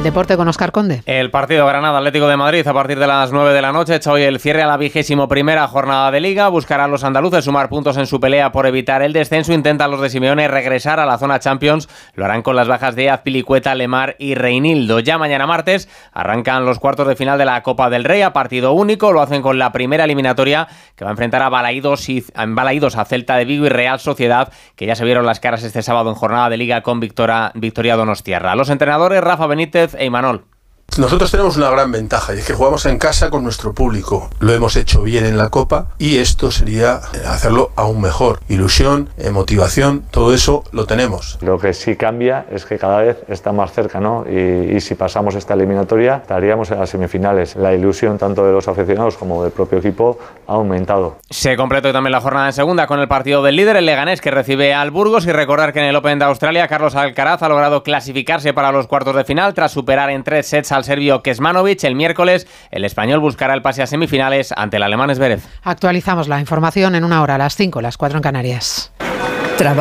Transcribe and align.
el 0.00 0.04
deporte 0.04 0.38
con 0.38 0.48
Oscar 0.48 0.72
Conde. 0.72 1.02
El 1.04 1.30
partido 1.30 1.66
Granada 1.66 1.98
Atlético 1.98 2.26
de 2.26 2.38
Madrid 2.38 2.66
a 2.66 2.72
partir 2.72 2.98
de 2.98 3.06
las 3.06 3.32
9 3.32 3.52
de 3.52 3.60
la 3.60 3.70
noche 3.70 3.96
echa 3.96 4.10
hoy 4.10 4.22
el 4.22 4.40
cierre 4.40 4.62
a 4.62 4.66
la 4.66 4.78
vigésimo 4.78 5.28
primera 5.28 5.68
jornada 5.68 6.10
de 6.10 6.20
liga. 6.20 6.48
Buscarán 6.48 6.90
los 6.90 7.04
andaluces 7.04 7.44
sumar 7.44 7.68
puntos 7.68 7.98
en 7.98 8.06
su 8.06 8.18
pelea 8.18 8.50
por 8.50 8.64
evitar 8.64 9.02
el 9.02 9.12
descenso. 9.12 9.52
Intentan 9.52 9.90
los 9.90 10.00
de 10.00 10.08
Simeone 10.08 10.48
regresar 10.48 11.00
a 11.00 11.04
la 11.04 11.18
zona 11.18 11.38
Champions. 11.38 11.86
Lo 12.14 12.24
harán 12.24 12.40
con 12.40 12.56
las 12.56 12.66
bajas 12.66 12.96
de 12.96 13.10
Azpilicueta, 13.10 13.74
Lemar 13.74 14.16
y 14.18 14.36
Reinildo. 14.36 15.00
Ya 15.00 15.18
mañana 15.18 15.46
martes 15.46 15.86
arrancan 16.14 16.64
los 16.64 16.78
cuartos 16.78 17.06
de 17.06 17.14
final 17.14 17.36
de 17.36 17.44
la 17.44 17.62
Copa 17.62 17.90
del 17.90 18.04
Rey 18.04 18.22
a 18.22 18.32
partido 18.32 18.72
único. 18.72 19.12
Lo 19.12 19.20
hacen 19.20 19.42
con 19.42 19.58
la 19.58 19.70
primera 19.70 20.04
eliminatoria 20.04 20.66
que 20.96 21.04
va 21.04 21.10
a 21.10 21.12
enfrentar 21.12 21.42
a 21.42 21.50
Balaídos, 21.50 22.08
y, 22.08 22.24
a 22.34 23.04
Celta 23.04 23.36
de 23.36 23.44
Vigo 23.44 23.66
y 23.66 23.68
Real 23.68 24.00
Sociedad, 24.00 24.50
que 24.76 24.86
ya 24.86 24.94
se 24.94 25.04
vieron 25.04 25.26
las 25.26 25.40
caras 25.40 25.62
este 25.62 25.82
sábado 25.82 26.08
en 26.08 26.16
jornada 26.16 26.48
de 26.48 26.56
liga 26.56 26.80
con 26.80 27.00
Victoria, 27.00 27.52
Victoria 27.54 27.96
Donostierra. 27.96 28.56
Los 28.56 28.70
entrenadores 28.70 29.20
Rafa 29.20 29.46
Benítez 29.46 29.89
e 29.98 30.04
Imanol. 30.04 30.44
Nosotros 30.98 31.30
tenemos 31.30 31.56
una 31.56 31.70
gran 31.70 31.92
ventaja 31.92 32.34
y 32.34 32.38
es 32.38 32.46
que 32.46 32.52
jugamos 32.52 32.84
en 32.84 32.98
casa 32.98 33.30
con 33.30 33.44
nuestro 33.44 33.72
público. 33.72 34.28
Lo 34.40 34.52
hemos 34.52 34.76
hecho 34.76 35.02
bien 35.02 35.24
en 35.24 35.38
la 35.38 35.48
Copa 35.48 35.88
y 35.98 36.18
esto 36.18 36.50
sería 36.50 37.00
eh, 37.14 37.22
hacerlo 37.26 37.70
aún 37.76 38.00
mejor. 38.00 38.40
Ilusión, 38.48 39.08
motivación, 39.32 40.04
todo 40.10 40.34
eso 40.34 40.64
lo 40.72 40.86
tenemos. 40.86 41.38
Lo 41.42 41.58
que 41.58 41.72
sí 41.74 41.96
cambia 41.96 42.44
es 42.50 42.64
que 42.64 42.78
cada 42.78 43.00
vez 43.00 43.18
está 43.28 43.52
más 43.52 43.72
cerca, 43.72 44.00
¿no? 44.00 44.24
Y, 44.28 44.76
y 44.76 44.80
si 44.80 44.94
pasamos 44.94 45.36
esta 45.36 45.54
eliminatoria, 45.54 46.16
estaríamos 46.16 46.70
en 46.70 46.80
las 46.80 46.90
semifinales. 46.90 47.56
La 47.56 47.72
ilusión 47.72 48.18
tanto 48.18 48.44
de 48.44 48.52
los 48.52 48.66
aficionados 48.68 49.16
como 49.16 49.42
del 49.42 49.52
propio 49.52 49.78
equipo 49.78 50.18
ha 50.48 50.54
aumentado. 50.54 51.18
Se 51.30 51.56
completó 51.56 51.92
también 51.92 52.12
la 52.12 52.20
jornada 52.20 52.48
en 52.48 52.52
segunda 52.52 52.86
con 52.86 52.98
el 52.98 53.08
partido 53.08 53.42
del 53.42 53.56
líder, 53.56 53.76
el 53.76 53.86
Leganés, 53.86 54.20
que 54.20 54.30
recibe 54.30 54.74
al 54.74 54.90
Burgos. 54.90 55.24
Y 55.26 55.32
recordar 55.32 55.72
que 55.72 55.78
en 55.78 55.86
el 55.86 55.96
Open 55.96 56.18
de 56.18 56.24
Australia, 56.24 56.66
Carlos 56.68 56.96
Alcaraz 56.96 57.42
ha 57.42 57.48
logrado 57.48 57.82
clasificarse 57.82 58.52
para 58.52 58.72
los 58.72 58.86
cuartos 58.86 59.14
de 59.14 59.24
final 59.24 59.54
tras 59.54 59.72
superar 59.72 60.10
en 60.10 60.24
tres 60.24 60.46
sets 60.46 60.72
al 60.72 60.79
serbio 60.84 61.22
Kesmanovic. 61.22 61.84
El 61.84 61.94
miércoles, 61.94 62.46
el 62.70 62.84
español 62.84 63.20
buscará 63.20 63.54
el 63.54 63.62
pase 63.62 63.82
a 63.82 63.86
semifinales 63.86 64.52
ante 64.56 64.76
el 64.76 64.82
alemán 64.82 65.14
Zverev. 65.14 65.40
Actualizamos 65.62 66.28
la 66.28 66.40
información 66.40 66.94
en 66.94 67.04
una 67.04 67.22
hora, 67.22 67.36
a 67.36 67.38
las 67.38 67.56
5, 67.56 67.80
las 67.80 67.96
4 67.96 68.18
en 68.18 68.22
Canarias. 68.22 68.92